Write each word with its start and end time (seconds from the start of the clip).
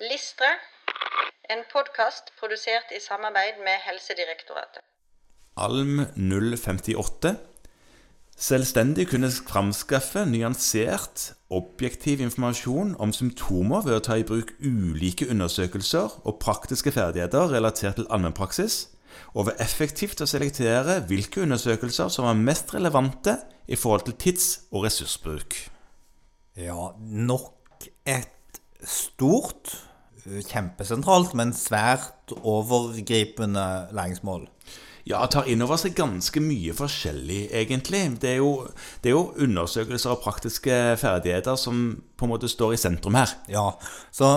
Listre, 0.00 0.48
en 1.48 1.62
podkast 1.72 2.28
produsert 2.36 2.90
i 2.92 2.98
samarbeid 3.00 3.62
med 3.64 3.80
Helsedirektoratet. 3.86 4.82
Alm 5.56 6.02
058 6.12 7.30
Selvstendig 8.36 9.06
kunne 9.08 9.30
framskaffe 9.30 10.26
nyansert, 10.28 11.32
objektiv 11.48 12.20
informasjon 12.20 12.92
om 13.00 13.14
symptomer 13.16 13.86
ved 13.88 13.96
å 13.96 14.02
ta 14.04 14.18
i 14.20 14.28
bruk 14.28 14.52
ulike 14.60 15.30
undersøkelser 15.32 16.18
og 16.28 16.38
praktiske 16.44 16.92
ferdigheter 16.92 17.48
relatert 17.56 17.96
til 17.96 18.10
allmennpraksis, 18.12 18.90
og 19.32 19.48
ved 19.48 19.64
effektivt 19.64 20.20
å 20.20 20.28
selektere 20.28 21.00
hvilke 21.08 21.40
undersøkelser 21.48 22.12
som 22.12 22.28
var 22.28 22.36
mest 22.36 22.76
relevante 22.76 23.38
i 23.64 23.80
forhold 23.80 24.04
til 24.10 24.20
tids- 24.26 24.66
og 24.76 24.84
ressursbruk. 24.90 25.56
Ja, 26.60 26.92
nok 27.00 27.88
et 28.04 28.60
stort, 28.84 29.85
kjempesentralt, 30.46 31.34
men 31.38 31.54
svært 31.56 32.34
overgripende 32.42 33.66
læringsmål. 33.96 34.46
Ja, 35.06 35.20
tar 35.30 35.46
inn 35.46 35.62
over 35.62 35.78
seg 35.78 35.94
ganske 35.94 36.40
mye 36.42 36.74
forskjellig, 36.74 37.44
egentlig. 37.54 38.02
Det 38.22 38.32
er, 38.32 38.40
jo, 38.42 38.66
det 39.04 39.12
er 39.12 39.14
jo 39.14 39.44
undersøkelser 39.46 40.16
og 40.16 40.22
praktiske 40.24 40.96
ferdigheter 40.98 41.54
som 41.60 41.88
på 42.18 42.26
en 42.26 42.32
måte 42.32 42.50
står 42.50 42.74
i 42.74 42.80
sentrum 42.80 43.14
her. 43.14 43.36
Ja, 43.52 43.68
så 44.10 44.32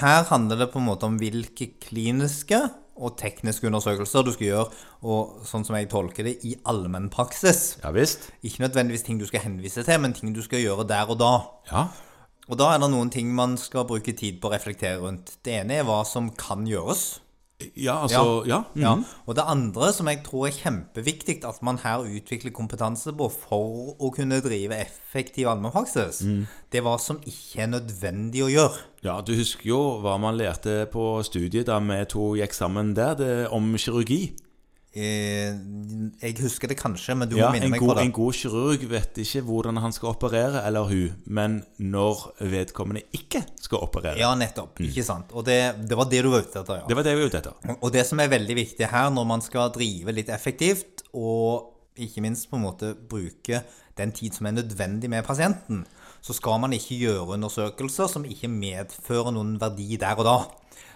her 0.00 0.26
handler 0.26 0.64
det 0.64 0.72
på 0.72 0.82
en 0.82 0.88
måte 0.90 1.06
om 1.06 1.20
hvilke 1.22 1.70
kliniske 1.82 2.64
og 3.02 3.14
tekniske 3.18 3.66
undersøkelser 3.70 4.26
du 4.26 4.32
skal 4.34 4.48
gjøre, 4.48 4.82
og 5.06 5.46
sånn 5.48 5.64
som 5.66 5.78
jeg 5.78 5.88
tolker 5.90 6.26
det, 6.26 6.36
i 6.46 6.56
allmennpraksis. 6.68 7.62
Ja 7.82 7.94
visst. 7.94 8.28
Ikke 8.42 8.66
nødvendigvis 8.66 9.06
ting 9.06 9.22
du 9.22 9.26
skal 9.30 9.46
henvise 9.46 9.86
til, 9.86 10.02
men 10.02 10.14
ting 10.18 10.34
du 10.34 10.42
skal 10.44 10.62
gjøre 10.62 10.86
der 10.90 11.14
og 11.14 11.18
da. 11.22 11.32
Ja. 11.70 11.86
Og 12.50 12.58
da 12.58 12.72
er 12.74 12.80
det 12.82 12.90
noen 12.90 13.10
ting 13.12 13.30
man 13.34 13.56
skal 13.60 13.86
bruke 13.88 14.14
tid 14.18 14.40
på 14.42 14.50
å 14.50 14.54
reflektere 14.54 14.98
rundt. 15.02 15.36
Det 15.46 15.60
ene 15.60 15.78
er 15.78 15.86
hva 15.86 16.02
som 16.08 16.32
kan 16.34 16.66
gjøres. 16.66 17.20
Ja, 17.76 18.00
altså 18.02 18.42
Ja. 18.46 18.64
Ja. 18.74 18.82
ja. 18.82 18.92
Og 19.26 19.36
det 19.36 19.44
andre 19.46 19.92
som 19.94 20.08
jeg 20.10 20.24
tror 20.26 20.48
er 20.48 20.56
kjempeviktig 20.56 21.44
at 21.46 21.62
man 21.62 21.78
her 21.78 22.02
utvikler 22.02 22.50
kompetanse 22.50 23.12
på 23.14 23.28
for 23.30 23.94
å 24.02 24.10
kunne 24.14 24.40
drive 24.42 24.74
effektiv 24.82 25.46
allmennpraksis, 25.52 26.24
det 26.72 26.80
er 26.80 26.86
hva 26.86 26.96
som 26.98 27.20
ikke 27.22 27.62
er 27.62 27.70
nødvendig 27.76 28.42
å 28.42 28.50
gjøre. 28.50 28.78
ja, 29.02 29.20
du 29.20 29.34
husker 29.34 29.68
jo 29.68 29.80
hva 30.02 30.18
man 30.18 30.36
lærte 30.36 30.86
på 30.90 31.22
studiet 31.22 31.66
da 31.66 31.78
vi 31.78 32.04
to 32.10 32.34
gikk 32.38 32.54
sammen 32.54 32.94
der, 32.94 33.14
det, 33.14 33.48
om 33.50 33.74
kirurgi. 33.78 34.34
Eh, 34.94 35.54
jeg 36.20 36.36
husker 36.42 36.68
det 36.68 36.76
kanskje, 36.78 37.14
men 37.16 37.28
du 37.30 37.36
Ja, 37.38 37.46
må 37.48 37.52
minne 37.56 37.68
meg 37.70 37.76
meg 37.76 37.80
på 37.80 37.86
god, 37.88 37.96
det. 37.96 38.04
en 38.04 38.12
god 38.12 38.32
kirurg 38.38 38.84
vet 38.90 39.18
ikke 39.22 39.42
hvordan 39.46 39.76
han 39.82 39.92
skal 39.92 40.10
operere, 40.12 40.62
eller 40.66 40.84
hun, 40.90 41.14
men 41.26 41.56
når 41.78 42.20
vedkommende 42.52 43.02
ikke 43.16 43.44
skal 43.60 43.78
operere. 43.86 44.18
Ja, 44.20 44.34
nettopp. 44.38 44.80
Ikke 44.84 45.02
sant. 45.06 45.32
Og 45.32 45.44
det, 45.48 45.58
det 45.88 45.96
var 45.98 46.10
det 46.10 46.22
du 46.22 46.30
var 46.30 46.44
ute 46.44 46.60
etter, 46.62 46.82
ja. 46.82 46.86
Det 46.88 46.96
var 46.96 47.02
det 47.08 47.16
vi 47.16 47.22
var 47.24 47.32
ute 47.32 47.40
etter. 47.42 47.76
Og 47.80 47.92
det 47.92 48.04
som 48.06 48.20
er 48.20 48.28
veldig 48.28 48.56
viktig 48.60 48.90
her, 48.92 49.10
når 49.10 49.24
man 49.32 49.40
skal 49.42 49.72
drive 49.74 50.12
litt 50.14 50.28
effektivt, 50.28 51.02
og 51.14 51.70
ikke 51.98 52.22
minst 52.24 52.48
på 52.50 52.56
en 52.56 52.64
måte 52.64 52.94
bruke 52.96 53.62
den 53.98 54.12
tid 54.16 54.32
som 54.34 54.46
er 54.48 54.54
nødvendig 54.56 55.10
med 55.12 55.24
pasienten, 55.26 55.84
så 56.22 56.32
skal 56.32 56.60
man 56.62 56.72
ikke 56.72 56.96
gjøre 57.00 57.34
undersøkelser 57.34 58.06
som 58.08 58.24
ikke 58.24 58.48
medfører 58.48 59.32
noen 59.34 59.56
verdi 59.60 59.96
der 60.00 60.14
og 60.22 60.24
da. 60.28 60.36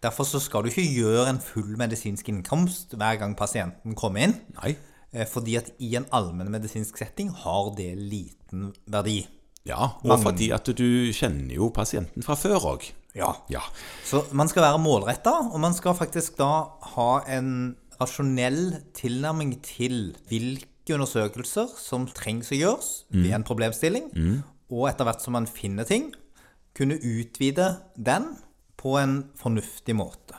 Derfor 0.00 0.22
så 0.24 0.38
skal 0.38 0.62
du 0.62 0.68
ikke 0.70 0.84
gjøre 0.94 1.24
en 1.32 1.40
full 1.42 1.72
medisinsk 1.76 2.28
innkomst 2.30 2.92
hver 2.94 3.16
gang 3.18 3.34
pasienten 3.36 3.96
kommer 3.98 4.28
inn, 4.28 4.36
Nei. 4.62 4.76
Eh, 5.12 5.26
fordi 5.28 5.58
at 5.60 5.72
i 5.84 5.94
en 5.98 6.06
allmennmedisinsk 6.14 7.00
setting 7.00 7.32
har 7.44 7.72
det 7.78 7.90
liten 7.98 8.72
verdi. 8.86 9.22
Ja, 9.68 9.92
og 10.04 10.22
fordi 10.22 10.48
at 10.56 10.68
du 10.78 11.10
kjenner 11.12 11.58
jo 11.58 11.68
pasienten 11.74 12.24
fra 12.24 12.38
før 12.38 12.70
òg. 12.74 12.86
Ja. 13.18 13.34
Ja. 13.52 13.60
Så 14.06 14.22
man 14.36 14.48
skal 14.48 14.64
være 14.64 14.80
målretta, 14.80 15.34
og 15.52 15.60
man 15.60 15.74
skal 15.76 15.96
faktisk 15.98 16.38
da 16.38 16.70
ha 16.94 17.10
en 17.28 17.76
rasjonell 17.98 18.78
tilnærming 18.96 19.56
til 19.66 20.14
hvilke 20.30 20.94
undersøkelser 20.94 21.72
som 21.76 22.06
trengs 22.16 22.52
å 22.54 22.56
gjøres 22.56 22.90
ved 23.12 23.34
en 23.36 23.44
problemstilling, 23.44 24.08
og 24.70 24.86
etter 24.88 25.08
hvert 25.08 25.24
som 25.24 25.34
man 25.36 25.48
finner 25.50 25.84
ting, 25.88 26.12
kunne 26.78 27.00
utvide 27.02 27.72
den 27.96 28.36
på 28.78 28.94
en 29.00 29.24
fornuftig 29.36 29.96
måte. 29.98 30.38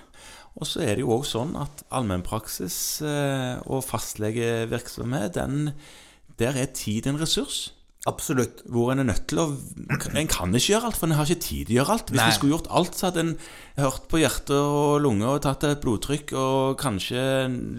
Og 0.57 0.67
så 0.67 0.81
er 0.83 0.95
det 0.97 1.05
jo 1.05 1.13
òg 1.15 1.25
sånn 1.29 1.53
at 1.55 1.83
allmennpraksis 1.95 2.77
eh, 3.05 3.59
og 3.69 3.83
fastlegevirksomhet, 3.85 5.35
den, 5.37 5.73
der 6.39 6.57
er 6.57 6.71
tid 6.75 7.07
en 7.07 7.19
ressurs. 7.21 7.69
Absolutt. 8.07 8.61
Hvor 8.71 8.93
en 8.93 9.01
er 9.03 9.07
nødt 9.09 9.25
til 9.27 9.41
å 9.43 9.45
En 10.15 10.27
kan 10.31 10.53
ikke 10.55 10.71
gjøre 10.71 10.87
alt, 10.87 10.97
for 10.97 11.05
en 11.09 11.17
har 11.17 11.27
ikke 11.27 11.43
tid 11.43 11.67
til 11.67 11.73
å 11.75 11.77
gjøre 11.81 11.95
alt. 11.97 12.11
Hvis 12.13 12.21
en 12.23 12.35
skulle 12.37 12.53
gjort 12.55 12.69
alt, 12.79 12.95
så 12.95 13.09
hadde 13.09 13.23
en 13.25 13.33
hørt 13.77 14.05
på 14.11 14.21
hjerte 14.21 14.55
og 14.55 15.01
lunge 15.03 15.27
og 15.27 15.41
tatt 15.43 15.65
et 15.67 15.81
blodtrykk 15.83 16.31
og 16.39 16.77
kanskje 16.79 17.21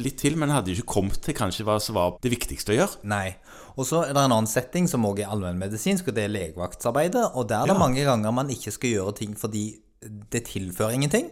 litt 0.01 0.19
til, 0.21 0.37
men 0.37 0.53
hadde 0.53 0.75
ikke 0.77 0.93
kommet 0.93 1.23
til 1.25 1.37
kanskje 1.39 1.65
hva 1.65 1.79
som 1.81 1.97
var 1.97 2.19
det 2.21 2.35
viktigste 2.37 2.75
å 2.75 2.79
gjøre. 2.83 3.01
Nei. 3.09 3.31
Og 3.81 3.89
så 3.89 4.03
er 4.05 4.13
det 4.13 4.21
en 4.21 4.37
annen 4.37 4.51
setting 4.51 4.87
som 4.93 5.09
også 5.09 5.25
er 5.25 5.33
allmennmedisinsk, 5.33 6.13
og 6.13 6.19
det 6.19 6.27
er 6.29 6.35
legevaktsarbeidet. 6.37 7.31
Og 7.35 7.49
der 7.49 7.65
er 7.65 7.73
det 7.73 7.79
Ja. 7.79 7.81
mange 7.81 8.05
ganger 8.05 8.31
man 8.43 8.53
ikke 8.53 8.73
skal 8.77 8.91
gjøre 8.93 9.17
ting 9.17 9.35
fordi 9.35 9.81
det 10.31 10.45
tilfører 10.53 10.97
ingenting. 11.01 11.31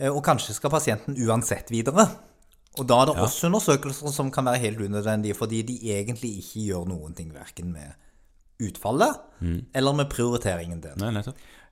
Eh, 0.00 0.08
Og 0.10 0.22
kanskje 0.24 0.54
skal 0.56 0.70
pasienten 0.72 1.16
uansett 1.28 1.70
videre. 1.70 2.08
Og 2.78 2.86
da 2.86 3.02
er 3.02 3.06
det 3.10 3.16
også 3.20 3.48
undersøkelser 3.50 4.12
som 4.14 4.30
kan 4.30 4.46
være 4.46 4.60
helt 4.62 4.78
unødvendige, 4.80 5.34
fordi 5.36 5.62
de 5.66 5.74
egentlig 5.92 6.38
ikke 6.38 6.60
gjør 6.68 6.86
noen 6.88 7.14
ting, 7.18 7.32
verken 7.34 7.72
med 7.74 7.94
utfallet 8.60 9.16
eller 9.74 9.92
med 9.96 10.08
prioriteringen 10.12 10.80
din. 10.80 10.96
Nei. 11.00 11.22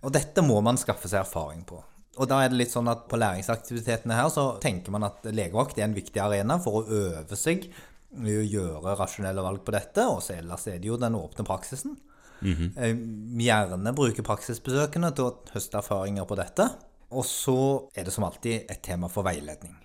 Og 0.02 0.12
dette 0.12 0.42
må 0.42 0.60
man 0.62 0.76
skaffe 0.80 1.08
seg 1.08 1.20
erfaring 1.20 1.64
på. 1.68 1.82
Og 2.18 2.26
da 2.28 2.40
er 2.42 2.48
det 2.50 2.58
litt 2.58 2.72
sånn 2.72 2.88
at 2.90 3.04
på 3.08 3.16
læringsaktivitetene 3.20 4.16
her 4.16 4.28
så 4.34 4.58
tenker 4.60 4.90
man 4.90 5.04
at 5.06 5.22
legevakt 5.30 5.78
er 5.78 5.84
en 5.86 5.94
viktig 5.94 6.18
arena 6.18 6.58
for 6.58 6.80
å 6.80 6.86
øve 6.88 7.36
seg 7.38 7.68
i 7.68 8.34
å 8.40 8.42
gjøre 8.48 8.96
rasjonelle 8.98 9.42
valg 9.44 9.62
på 9.64 9.70
dette, 9.76 10.02
og 10.08 10.22
så 10.24 10.34
ellers 10.38 10.66
er 10.66 10.78
det 10.80 10.88
jo 10.88 10.96
den 10.98 11.14
åpne 11.14 11.44
praksisen. 11.46 11.96
Eh, 12.42 12.94
Gjerne 13.38 13.92
bruke 13.94 14.22
praksisbesøkende 14.26 15.12
til 15.14 15.28
å 15.28 15.36
høste 15.54 15.78
erfaringer 15.78 16.24
på 16.26 16.36
dette. 16.40 16.70
Og 17.14 17.24
så 17.24 17.58
er 17.96 18.04
det 18.04 18.12
som 18.12 18.26
alltid 18.26 18.68
et 18.68 18.82
tema 18.84 19.08
for 19.12 19.24
veiledning. 19.26 19.76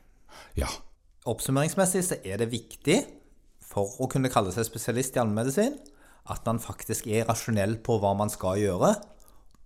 Ja. 0.59 0.67
Oppsummeringsmessig 1.29 2.03
så 2.03 2.19
er 2.25 2.41
det 2.41 2.51
viktig 2.51 3.00
for 3.63 3.95
å 4.03 4.09
kunne 4.11 4.31
kalle 4.31 4.51
seg 4.53 4.67
spesialist 4.67 5.16
i 5.16 5.22
allmennmedisin 5.23 5.78
at 6.31 6.45
man 6.47 6.62
faktisk 6.63 7.07
er 7.12 7.28
rasjonell 7.28 7.78
på 7.83 7.97
hva 8.00 8.13
man 8.16 8.31
skal 8.31 8.59
gjøre, 8.62 8.94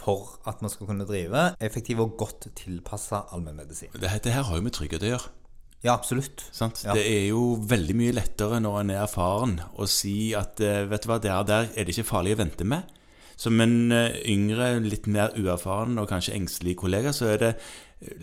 for 0.00 0.38
at 0.48 0.62
man 0.64 0.72
skal 0.72 0.88
kunne 0.88 1.06
drive 1.08 1.50
effektiv 1.62 2.02
og 2.04 2.16
godt 2.20 2.48
tilpassa 2.58 3.24
allmennmedisin. 3.34 3.92
Dette 4.00 4.32
her 4.32 4.46
har 4.48 4.58
jo 4.58 4.64
med 4.64 4.74
trygghet 4.76 5.04
å 5.06 5.12
gjøre. 5.14 5.32
Ja, 5.80 5.94
absolutt. 5.94 6.44
Sant? 6.52 6.82
Ja. 6.84 6.92
Det 6.96 7.06
er 7.08 7.30
jo 7.30 7.54
veldig 7.56 7.96
mye 7.96 8.14
lettere 8.18 8.58
når 8.60 8.82
en 8.82 8.90
er 8.92 9.02
erfaren 9.06 9.54
å 9.80 9.86
si 9.88 10.32
at 10.36 10.60
eh, 10.60 10.84
vet 10.90 11.06
du 11.06 11.08
hva, 11.08 11.16
der, 11.24 11.44
der 11.48 11.70
er 11.72 11.88
det 11.88 11.94
ikke 11.94 12.10
farlig 12.10 12.34
å 12.36 12.42
vente 12.42 12.66
med. 12.68 12.98
Som 13.40 13.60
en 13.64 13.92
eh, 13.96 14.18
yngre, 14.28 14.74
litt 14.84 15.08
mer 15.08 15.32
uerfaren 15.38 16.00
og 16.00 16.10
kanskje 16.10 16.36
engstelig 16.36 16.76
kollega, 16.82 17.14
så 17.16 17.32
er 17.32 17.40
det 17.40 17.52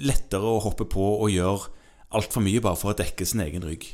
lettere 0.01 0.45
å 0.45 0.61
hoppe 0.65 0.87
på 0.89 1.07
og 1.17 1.31
gjøre 1.33 1.73
altfor 2.17 2.43
mye 2.45 2.61
bare 2.63 2.79
for 2.79 2.93
å 2.93 2.97
dekke 2.97 3.25
sin 3.27 3.43
egen 3.43 3.65
rygg. 3.65 3.89